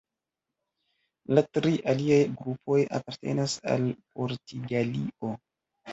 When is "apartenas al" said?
3.01-3.87